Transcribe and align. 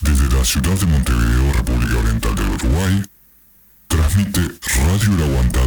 Desde 0.00 0.36
la 0.36 0.44
ciudad 0.44 0.74
de 0.74 0.86
Montevideo, 0.86 1.52
República 1.54 1.98
Oriental 1.98 2.34
del 2.36 2.48
Uruguay, 2.50 3.02
transmite 3.88 4.40
Radio 4.86 5.14
El 5.14 5.22
Aguantadero. 5.24 5.57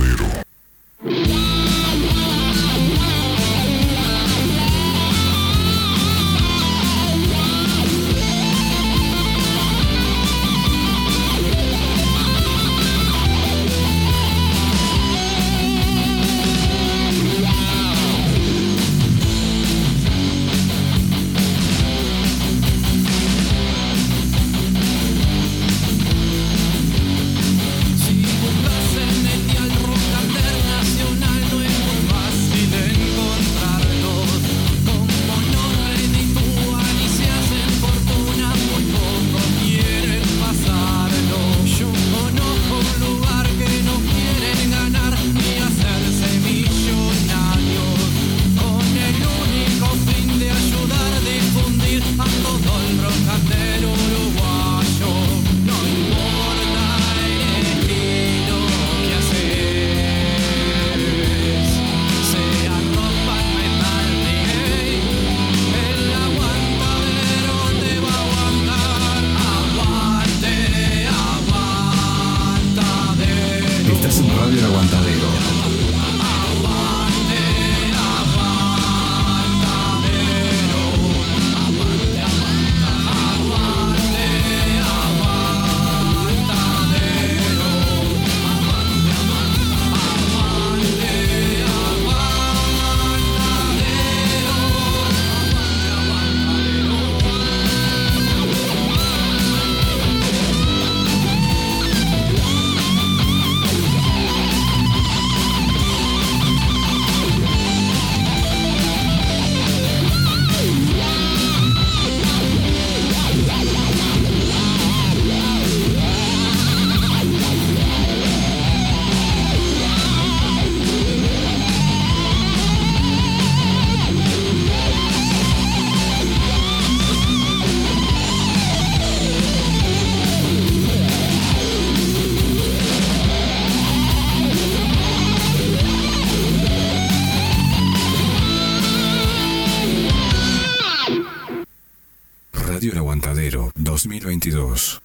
2022. 144.02 145.00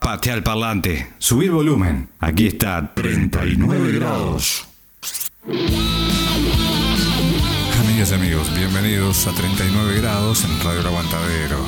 Patea 0.00 0.34
el 0.34 0.42
parlante, 0.42 1.12
subir 1.18 1.52
volumen. 1.52 2.08
Aquí 2.18 2.48
está 2.48 2.94
39 2.94 3.92
grados. 3.92 4.66
Amigas 7.80 8.10
y 8.10 8.14
amigos, 8.14 8.56
bienvenidos 8.56 9.26
a 9.28 9.32
39 9.32 10.00
grados 10.00 10.44
en 10.44 10.64
Radio 10.64 10.80
El 10.80 10.86
Aguantadero. 10.86 11.64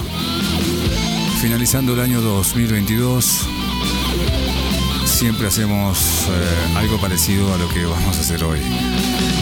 Finalizando 1.40 1.94
el 1.94 2.00
año 2.00 2.20
2022, 2.20 3.46
siempre 5.04 5.46
hacemos 5.46 6.26
eh, 6.30 6.76
algo 6.76 7.00
parecido 7.00 7.54
a 7.54 7.58
lo 7.58 7.68
que 7.68 7.84
vamos 7.84 8.16
a 8.16 8.20
hacer 8.20 8.42
hoy. 8.42 8.58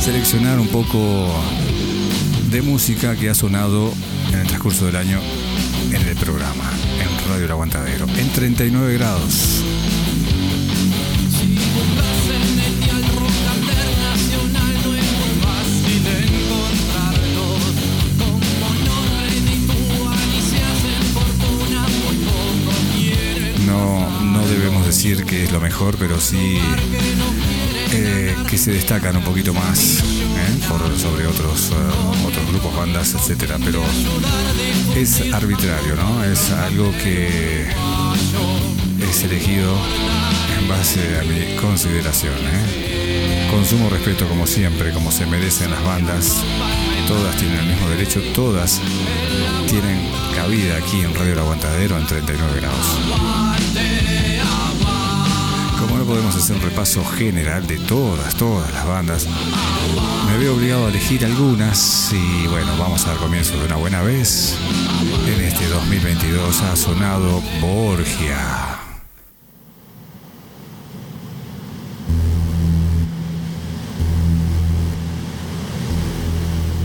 Seleccionar 0.02 0.58
un 0.58 0.68
poco 0.68 1.32
de 2.50 2.60
música 2.60 3.16
que 3.16 3.30
ha 3.30 3.34
sonado 3.34 3.94
en 4.32 4.40
el 4.40 4.46
transcurso 4.46 4.86
del 4.86 4.96
año 4.96 5.20
en 5.92 6.08
el 6.08 6.16
programa, 6.16 6.70
en 7.00 7.28
Radio 7.28 7.44
El 7.44 7.50
Aguantadero, 7.50 8.06
en 8.16 8.28
39 8.30 8.94
grados. 8.94 9.62
No, 23.66 24.22
no 24.22 24.46
debemos 24.48 24.86
decir 24.86 25.24
que 25.24 25.44
es 25.44 25.52
lo 25.52 25.60
mejor, 25.60 25.96
pero 25.98 26.20
sí 26.20 26.58
que 28.48 28.58
se 28.58 28.72
destacan 28.72 29.16
un 29.16 29.22
poquito 29.22 29.52
más 29.52 30.00
¿eh? 30.00 30.96
sobre 30.96 31.26
otros, 31.26 31.70
eh, 31.70 32.26
otros 32.26 32.46
grupos, 32.48 32.76
bandas, 32.76 33.14
etcétera. 33.14 33.56
Pero 33.64 33.82
es 34.94 35.20
arbitrario, 35.32 35.96
¿no? 35.96 36.24
Es 36.24 36.50
algo 36.50 36.90
que 37.02 37.66
es 39.08 39.24
elegido 39.24 39.72
en 40.58 40.68
base 40.68 41.18
a 41.18 41.24
mi 41.24 41.56
consideración. 41.56 42.34
¿eh? 42.34 43.48
Consumo 43.50 43.88
respeto 43.88 44.28
como 44.28 44.46
siempre, 44.46 44.92
como 44.92 45.10
se 45.10 45.26
merecen 45.26 45.70
las 45.70 45.84
bandas. 45.84 46.42
Todas 47.06 47.36
tienen 47.36 47.58
el 47.58 47.66
mismo 47.66 47.88
derecho, 47.88 48.20
todas 48.34 48.80
tienen 49.68 49.98
cabida 50.34 50.76
aquí 50.76 51.00
en 51.00 51.14
Radio 51.14 51.32
El 51.34 51.38
Aguantadero 51.38 51.98
en 51.98 52.06
39 52.06 52.60
grados. 52.60 54.05
Podemos 56.06 56.36
hacer 56.36 56.54
un 56.54 56.62
repaso 56.62 57.04
general 57.04 57.66
de 57.66 57.78
todas, 57.78 58.36
todas 58.36 58.72
las 58.72 58.86
bandas, 58.86 59.26
me 60.26 60.38
veo 60.38 60.54
obligado 60.54 60.86
a 60.86 60.90
elegir 60.90 61.24
algunas 61.24 62.12
y 62.12 62.46
bueno, 62.46 62.76
vamos 62.78 63.04
a 63.04 63.08
dar 63.08 63.16
comienzo 63.16 63.58
de 63.58 63.66
una 63.66 63.74
buena 63.74 64.02
vez. 64.02 64.56
En 65.26 65.40
este 65.40 65.66
2022 65.66 66.60
ha 66.62 66.76
sonado 66.76 67.42
Borgia. 67.60 68.78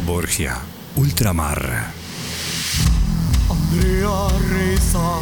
Borgia, 0.06 0.58
Ultramar. 0.96 1.94
Andrea 3.50 4.28
reza, 4.50 5.20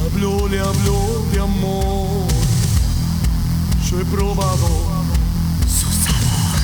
diablo 0.00 0.48
le 0.48 0.60
habló 0.60 1.26
de 1.32 1.40
amor. 1.40 2.26
Yo 3.88 4.00
he 4.00 4.04
probado 4.04 4.68
su 5.66 5.86
sabor. 5.86 6.60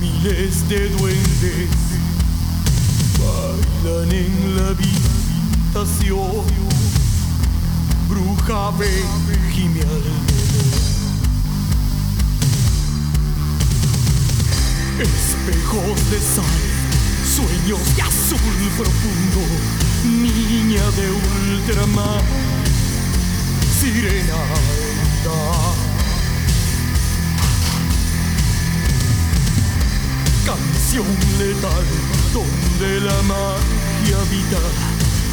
Miles 0.00 0.68
de 0.68 0.88
duendes 0.90 1.70
bailan 3.18 4.12
en 4.12 4.56
la 4.56 4.68
habitación. 4.68 6.44
Bruja 8.08 8.70
ve, 8.78 9.04
gime 9.52 9.80
alrededor. 9.80 10.86
Espejos 14.98 16.10
de 16.10 16.18
sal, 16.18 16.65
de 17.66 18.00
azul 18.00 18.38
profundo, 18.76 19.42
niña 20.04 20.88
de 20.92 21.10
ultramar, 21.10 22.22
sirena 23.80 24.34
Canción 30.44 31.06
letal 31.38 31.84
donde 32.32 33.00
la 33.00 33.22
magia 33.22 34.16
habita, 34.16 34.62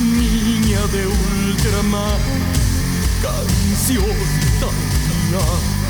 niña 0.02 0.82
de 0.88 1.06
ultramar, 1.06 2.18
canción 3.22 4.06
tan 4.60 5.83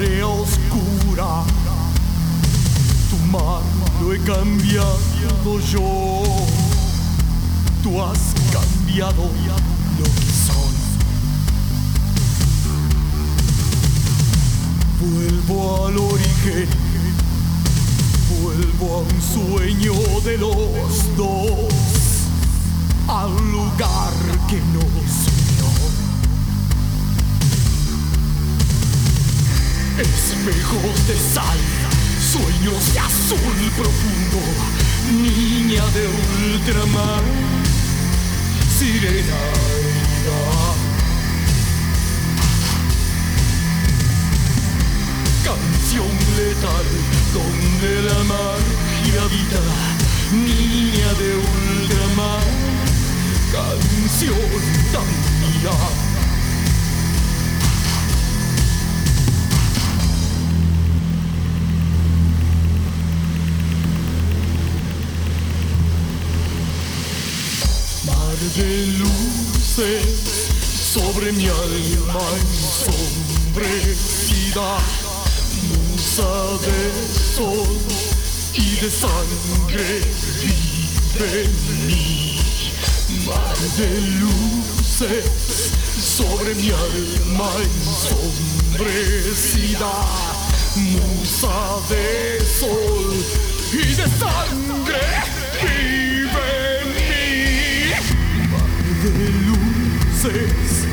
oscura. 0.00 1.44
Tu 3.10 3.16
mar 3.30 3.60
lo 4.00 4.14
he 4.14 4.18
cambiado 4.20 5.60
yo. 5.70 6.22
Tú 7.82 8.02
has 8.02 8.18
cambiado 8.50 9.24
lo 9.98 10.04
que 10.04 10.32
soy. 10.46 10.74
Vuelvo 15.00 15.86
al 15.86 15.98
origen. 15.98 16.68
Vuelvo 18.42 18.94
a 18.94 18.98
un 19.00 19.20
sueño 19.20 19.92
de 20.24 20.38
los 20.38 21.16
dos. 21.16 21.74
Al 23.06 23.32
lugar 23.50 24.12
que 24.48 24.60
nos 24.72 25.29
Espejos 30.00 31.06
de 31.08 31.14
sal, 31.14 31.58
sueños 32.32 32.94
de 32.94 33.00
azul 33.00 33.70
profundo, 33.76 34.40
niña 35.12 35.84
de 35.88 36.08
ultramar, 36.56 37.22
sirena 38.78 39.36
Canción 45.44 46.08
letal 46.34 46.86
donde 47.34 48.02
la 48.08 48.24
magia 48.24 49.22
habita, 49.22 49.60
niña 50.32 51.12
de 51.20 51.36
ultramar, 51.36 52.46
canción 53.52 54.38
tan 54.94 56.09
mía. 68.40 68.48
de 68.56 68.86
luces 68.98 70.50
sobre 70.94 71.32
mi 71.32 71.46
alma 71.46 72.20
ensombrecida, 73.52 74.78
musa 75.68 76.32
de 76.64 76.90
sol 77.36 77.78
y 78.54 78.76
de 78.76 78.90
sangre 78.90 80.00
vive 80.40 81.44
en 81.44 81.86
mí. 81.86 82.38
Mar 83.26 83.58
de 83.76 83.90
luces 84.20 85.72
sobre 85.98 86.54
mi 86.54 86.70
alma 86.70 87.50
ensombrecida, 88.68 89.92
musa 90.76 91.58
de 91.88 92.40
sol 92.58 93.14
y 93.72 93.94
de 93.94 94.06
sangre 94.18 95.39
de 99.02 99.10
luces 99.46 100.84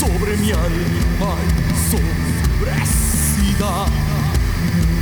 sobre 0.00 0.36
mi 0.38 0.50
alma 0.50 1.36
ensombrecida, 1.70 3.72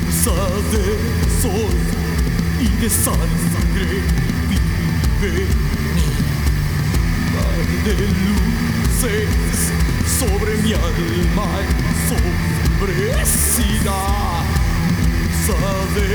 musa 0.05 0.39
de 0.71 0.85
sol 1.41 1.75
y 2.61 2.69
de 2.83 2.91
sangre 2.91 3.91
vive 5.21 5.47
Mar 7.33 7.65
de 7.87 7.97
luces 8.27 9.31
sobre 10.19 10.53
mi 10.59 10.73
alma 10.75 11.49
ensombrecida, 12.79 14.01
musa 15.25 15.63
de 15.95 16.11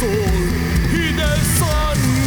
sol 0.00 0.42
y 0.92 0.94
de 1.12 1.30
sangre 1.58 2.23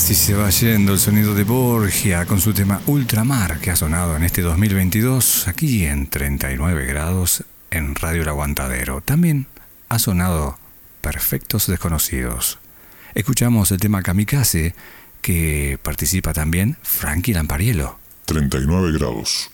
Así 0.00 0.14
se 0.14 0.32
va 0.32 0.48
yendo 0.48 0.94
el 0.94 0.98
sonido 0.98 1.34
de 1.34 1.44
Borgia 1.44 2.24
con 2.24 2.40
su 2.40 2.54
tema 2.54 2.80
Ultramar 2.86 3.60
que 3.60 3.70
ha 3.70 3.76
sonado 3.76 4.16
en 4.16 4.22
este 4.24 4.40
2022 4.40 5.46
aquí 5.46 5.84
en 5.84 6.06
39 6.06 6.86
grados 6.86 7.44
en 7.70 7.94
Radio 7.94 8.22
El 8.22 8.28
Aguantadero. 8.28 9.02
También 9.02 9.46
ha 9.90 9.98
sonado 9.98 10.58
Perfectos 11.02 11.66
Desconocidos. 11.66 12.58
Escuchamos 13.14 13.72
el 13.72 13.78
tema 13.78 14.02
Kamikaze 14.02 14.74
que 15.20 15.78
participa 15.82 16.32
también 16.32 16.78
Frankie 16.82 17.34
Lampariello. 17.34 17.98
39 18.24 18.92
grados. 18.92 19.49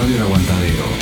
Radio 0.00 0.16
El 0.16 0.22
Aguantadero. 0.22 0.99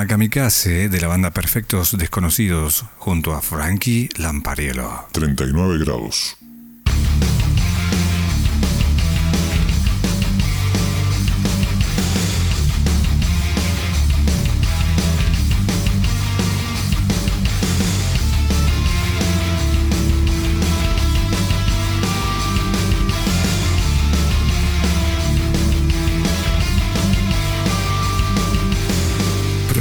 tema 0.00 0.06
Kamikaze 0.06 0.88
de 0.88 1.00
la 1.00 1.08
banda 1.08 1.30
Perfectos 1.30 1.96
Desconocidos 1.98 2.84
junto 2.96 3.34
a 3.34 3.42
Frankie 3.42 4.08
Lampariello. 4.16 5.06
39 5.12 5.78
grados. 5.78 6.36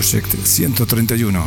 Project 0.09 0.43
131. 0.43 1.39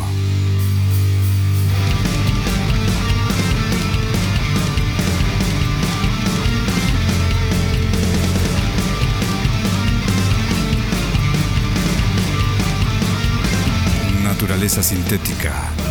naturaleza 14.23 14.81
sintética. 14.81 15.82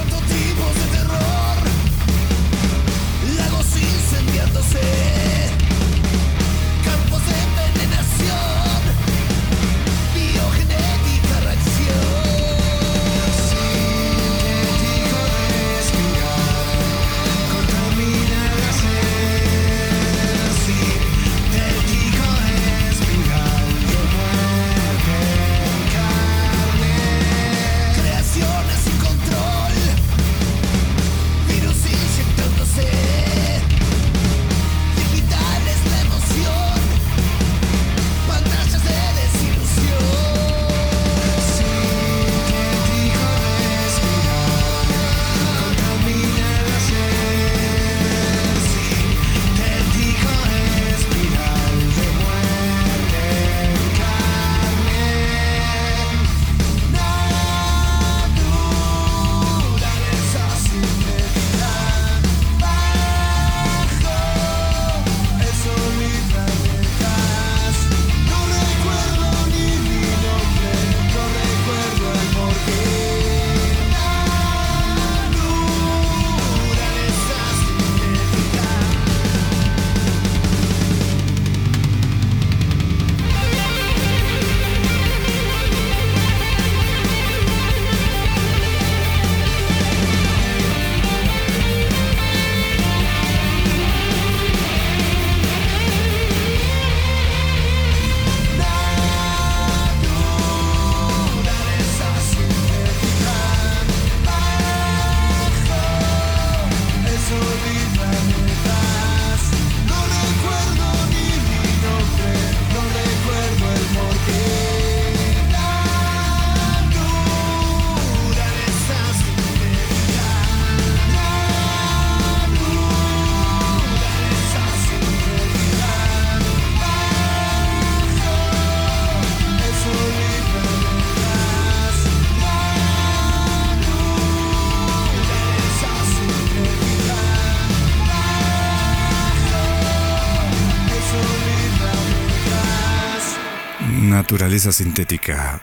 Naturaleza 144.31 144.71
Sintética. 144.71 145.59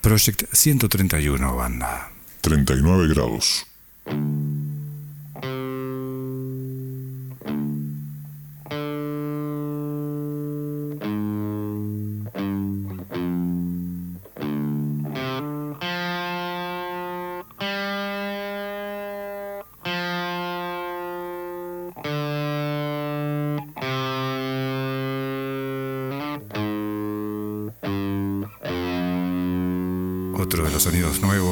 Project 0.00 0.48
131 0.50 1.52
Banda. 1.54 2.08
39 2.40 3.06
grados. 3.06 3.66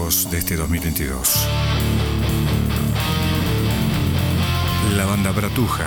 de 0.09 0.39
este 0.39 0.57
2022. 0.57 1.47
La 4.97 5.05
banda 5.05 5.33
Bratuja 5.33 5.87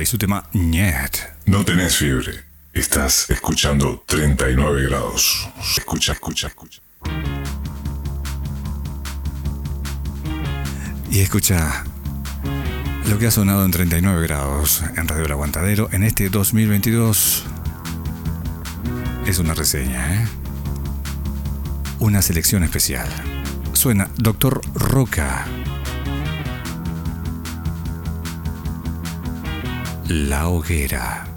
y 0.00 0.06
su 0.06 0.16
tema 0.16 0.48
Niet. 0.54 1.18
No 1.44 1.62
tenés 1.66 1.94
fiebre. 1.94 2.32
Estás 2.72 3.28
escuchando 3.28 4.02
39 4.06 4.88
grados. 4.88 5.50
Escucha, 5.76 6.12
escucha, 6.12 6.46
escucha. 6.46 6.80
Y 11.10 11.20
escucha 11.20 11.84
lo 13.10 13.18
que 13.18 13.26
ha 13.26 13.30
sonado 13.30 13.66
en 13.66 13.70
39 13.70 14.22
grados 14.22 14.82
en 14.96 15.06
Radio 15.06 15.26
El 15.26 15.32
Aguantadero 15.32 15.90
en 15.92 16.04
este 16.04 16.30
2022. 16.30 17.44
Es 19.26 19.38
una 19.40 19.52
reseña, 19.52 20.14
¿eh? 20.14 20.28
Una 21.98 22.22
selección 22.22 22.64
especial. 22.64 23.08
Suena 23.74 24.08
Doctor 24.16 24.62
Roca. 24.72 25.44
La 30.10 30.48
hoguera. 30.48 31.29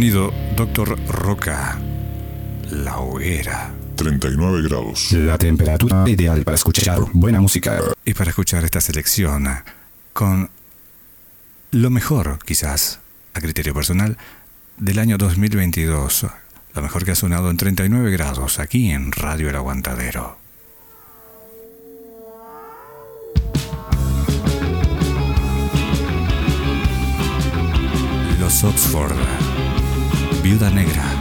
Sonido 0.00 0.32
Doctor 0.56 0.98
Roca. 1.08 1.78
La 2.70 3.00
hoguera. 3.00 3.70
39 3.96 4.62
grados. 4.62 5.12
La 5.12 5.36
temperatura 5.36 6.08
ideal 6.08 6.42
para 6.42 6.54
escuchar 6.54 7.00
buena 7.12 7.38
música. 7.42 7.82
Y 8.06 8.14
para 8.14 8.30
escuchar 8.30 8.64
esta 8.64 8.80
selección 8.80 9.46
con 10.14 10.48
lo 11.72 11.90
mejor, 11.90 12.38
quizás, 12.46 13.00
a 13.34 13.42
criterio 13.42 13.74
personal, 13.74 14.16
del 14.78 15.00
año 15.00 15.18
2022. 15.18 16.28
Lo 16.74 16.80
mejor 16.80 17.04
que 17.04 17.10
ha 17.10 17.14
sonado 17.14 17.50
en 17.50 17.58
39 17.58 18.10
grados 18.10 18.58
aquí 18.58 18.92
en 18.92 19.12
Radio 19.12 19.50
El 19.50 19.56
Aguantadero. 19.56 20.38
Los 28.38 28.64
Oxford. 28.64 29.49
Viuda 30.42 30.70
Negra. 30.70 31.19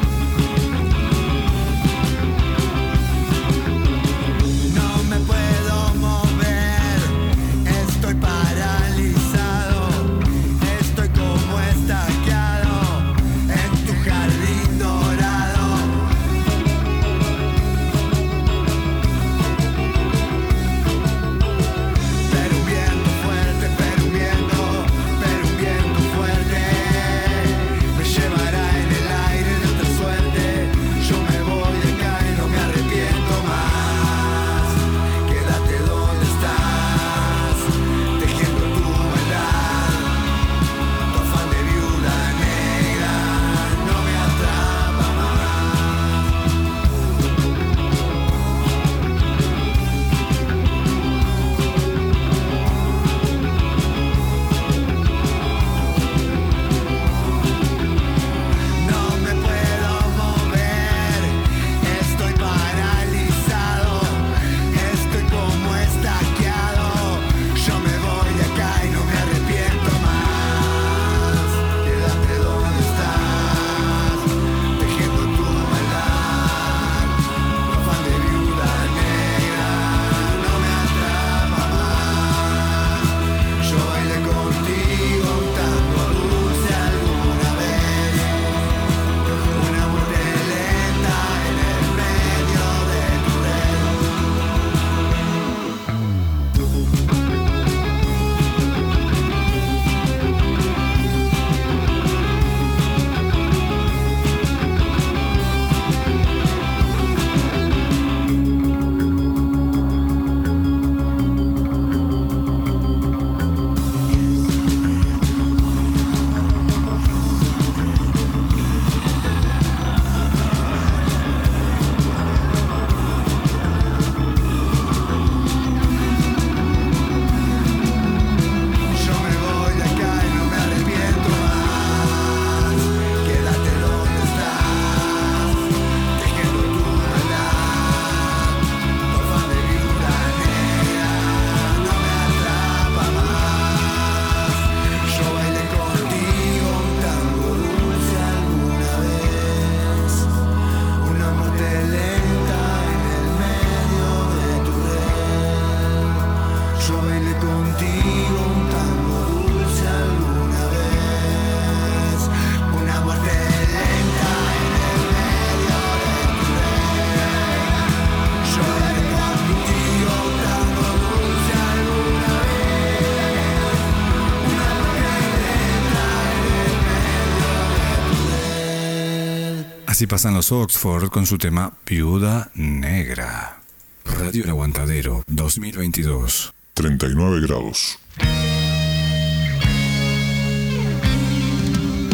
Así 179.99 180.07
pasan 180.07 180.33
los 180.33 180.53
Oxford 180.53 181.09
con 181.09 181.25
su 181.25 181.37
tema 181.37 181.73
Viuda 181.85 182.51
Negra. 182.53 183.59
Radio 184.05 184.45
El 184.45 184.51
Aguantadero 184.51 185.25
2022. 185.27 186.53
39 186.73 187.41
grados. 187.41 187.99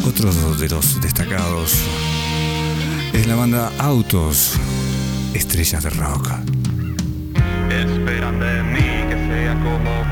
Otro 0.04 0.34
de 0.56 0.68
los 0.68 1.00
destacados 1.00 1.76
es 3.14 3.28
la 3.28 3.36
banda 3.36 3.72
Autos, 3.78 4.54
estrellas 5.36 5.84
de 5.84 5.92
rock. 5.92 6.32
Esperan 7.70 8.40
de 8.40 8.64
mí 8.64 9.10
que 9.10 9.28
sea 9.30 9.54
como 9.64 10.06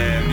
them. 0.00 0.29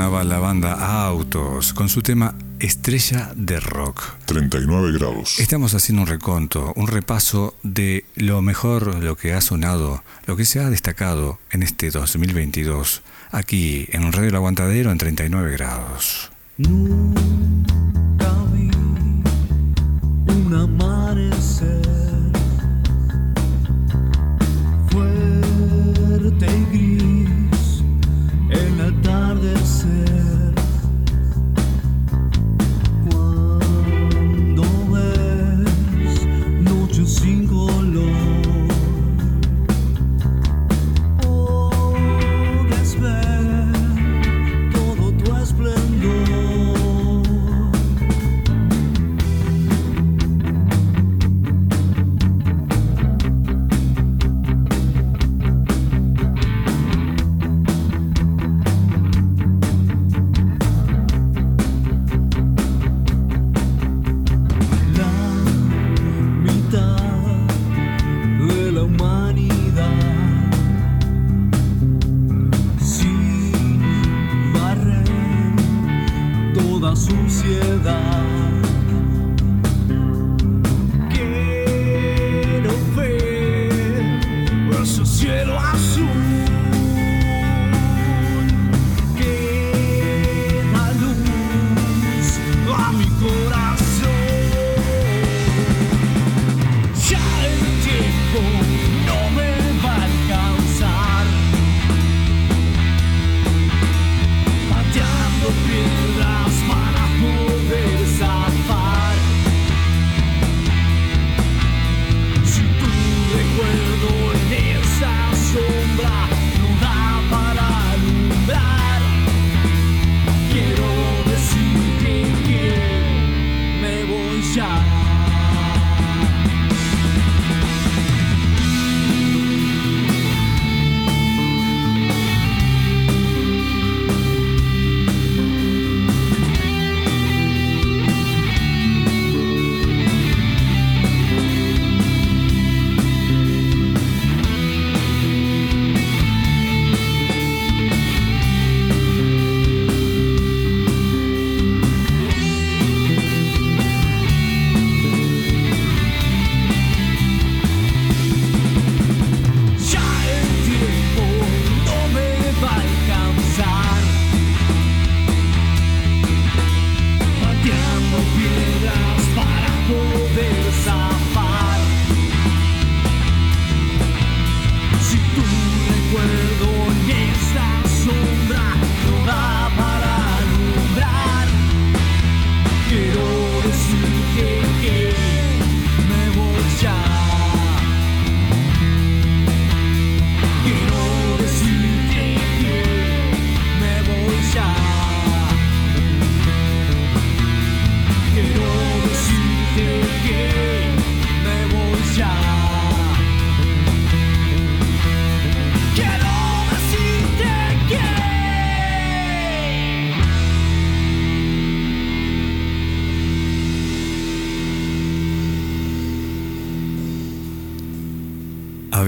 sonaba 0.00 0.24
la 0.24 0.38
banda 0.38 1.04
Autos 1.04 1.74
con 1.74 1.90
su 1.90 2.00
tema 2.00 2.34
Estrella 2.58 3.32
de 3.36 3.60
Rock. 3.60 4.02
39 4.24 4.92
grados. 4.92 5.38
Estamos 5.38 5.74
haciendo 5.74 6.00
un 6.00 6.08
reconto, 6.08 6.72
un 6.74 6.86
repaso 6.86 7.54
de 7.62 8.06
lo 8.14 8.40
mejor, 8.40 8.94
lo 9.04 9.16
que 9.16 9.34
ha 9.34 9.42
sonado, 9.42 10.02
lo 10.24 10.36
que 10.38 10.46
se 10.46 10.58
ha 10.58 10.70
destacado 10.70 11.38
en 11.50 11.62
este 11.62 11.90
2022, 11.90 13.02
aquí 13.30 13.88
en 13.90 14.10
Radio 14.10 14.34
Aguantadero 14.36 14.90
en 14.90 14.96
39 14.96 15.52
grados. 15.52 16.30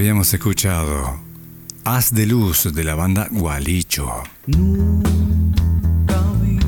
Habíamos 0.02 0.34
escuchado 0.34 1.20
Haz 1.84 2.12
de 2.12 2.26
Luz 2.26 2.74
de 2.74 2.82
la 2.82 2.96
banda 2.96 3.28
Gualicho. 3.30 4.10
Nunca 4.48 6.20
vi 6.42 6.58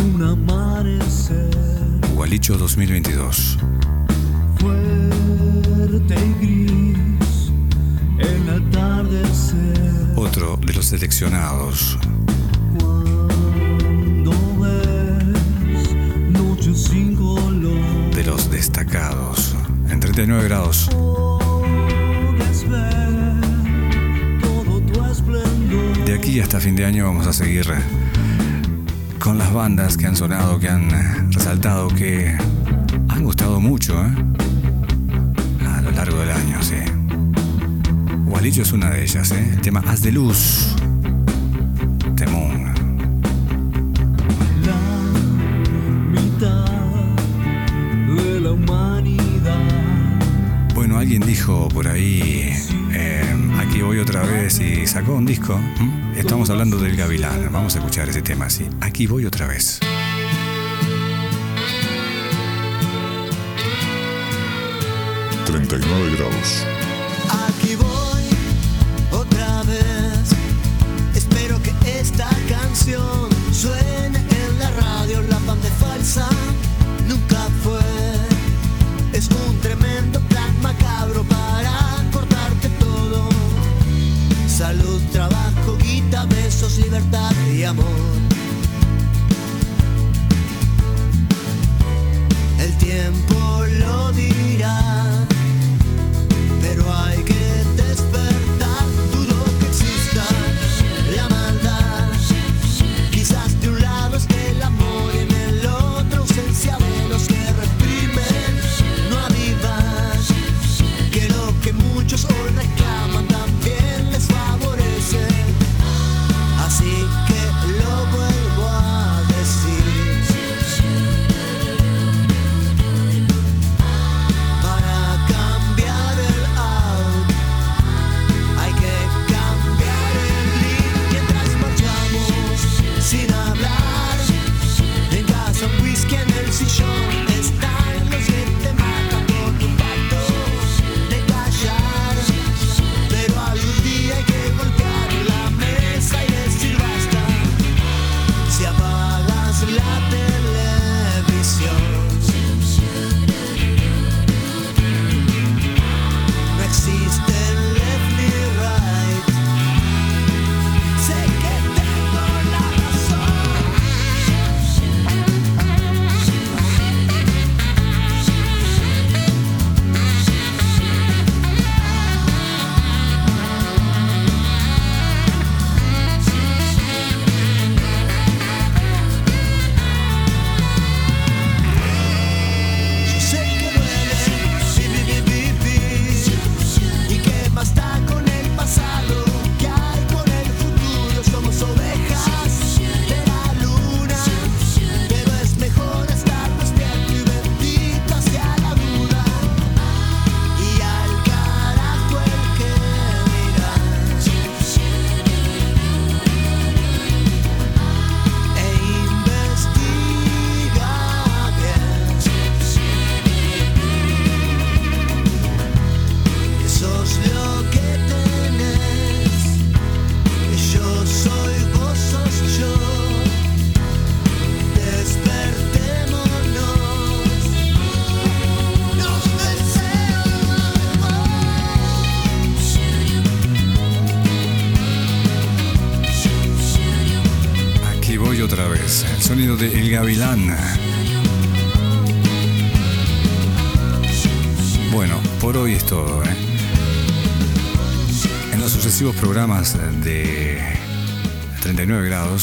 un 0.00 0.22
amanecer 0.22 1.50
Gualicho 2.14 2.56
2022. 2.56 3.58
fuerte 4.60 6.14
y 6.14 6.34
gris, 6.46 7.50
el 8.16 8.48
atardecer. 8.48 10.12
Otro 10.14 10.56
de 10.64 10.74
los 10.74 10.84
seleccionados. 10.84 11.98
Cuando 12.78 14.30
ves 14.60 15.96
noches 16.30 16.84
sin 16.84 17.16
color, 17.16 18.14
De 18.14 18.22
los 18.22 18.48
destacados. 18.52 19.56
En 19.88 19.98
39 19.98 20.44
grados. 20.44 20.88
Aquí 26.22 26.38
hasta 26.38 26.60
fin 26.60 26.76
de 26.76 26.84
año 26.84 27.04
vamos 27.04 27.26
a 27.26 27.32
seguir 27.32 27.66
con 29.18 29.38
las 29.38 29.52
bandas 29.52 29.96
que 29.96 30.06
han 30.06 30.14
sonado, 30.14 30.60
que 30.60 30.68
han 30.68 31.32
resaltado, 31.32 31.88
que 31.88 32.38
han 33.08 33.24
gustado 33.24 33.58
mucho 33.58 34.00
¿eh? 34.06 34.14
a 35.66 35.80
lo 35.80 35.90
largo 35.90 36.20
del 36.20 36.30
año, 36.30 36.62
sí. 36.62 36.76
Gualicho 38.24 38.62
es 38.62 38.70
una 38.70 38.90
de 38.90 39.02
ellas, 39.02 39.32
¿eh? 39.32 39.50
el 39.52 39.60
tema 39.62 39.82
Haz 39.84 40.02
de 40.02 40.12
Luz. 40.12 40.76
Alguien 51.02 51.22
dijo 51.22 51.68
por 51.68 51.88
ahí, 51.88 52.48
eh, 52.94 53.36
aquí 53.58 53.82
voy 53.82 53.98
otra 53.98 54.22
vez 54.22 54.60
y 54.60 54.86
sacó 54.86 55.14
un 55.14 55.26
disco. 55.26 55.58
Estamos 56.14 56.48
hablando 56.48 56.78
del 56.78 56.94
Gavilán. 56.94 57.50
Vamos 57.50 57.74
a 57.74 57.78
escuchar 57.80 58.08
ese 58.08 58.22
tema 58.22 58.46
así. 58.46 58.68
Aquí 58.80 59.08
voy 59.08 59.26
otra 59.26 59.48
vez. 59.48 59.80
...39 65.44 66.16
grados. 66.16 66.81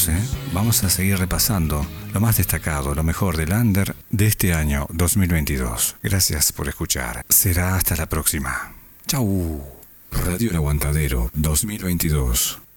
grados 0.00 0.08
¿eh? 0.08 0.38
vamos 0.52 0.84
a 0.84 0.90
seguir 0.90 1.18
repasando 1.18 1.86
lo 2.12 2.20
más 2.20 2.36
destacado, 2.36 2.94
lo 2.94 3.02
mejor 3.02 3.36
del 3.36 3.52
Under 3.52 3.94
de 4.10 4.26
este 4.26 4.54
año 4.54 4.86
2022. 4.90 5.96
Gracias 6.02 6.52
por 6.52 6.68
escuchar. 6.68 7.24
Será 7.28 7.76
hasta 7.76 7.96
la 7.96 8.06
próxima. 8.06 8.72
Chau. 9.06 9.62
Radio 10.10 10.50
El 10.50 10.56
Aguantadero 10.56 11.30
2022. 11.34 12.69